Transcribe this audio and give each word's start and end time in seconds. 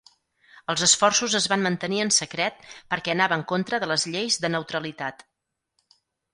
Els 0.73 0.83
esforços 0.87 1.35
es 1.39 1.47
van 1.51 1.65
mantenir 1.65 1.99
en 2.05 2.11
secret 2.17 2.65
perquè 2.95 3.15
anava 3.15 3.39
en 3.43 3.47
contra 3.55 3.83
de 3.85 3.93
les 3.95 4.09
lleis 4.17 4.41
de 4.47 4.55
neutralitat. 4.59 5.27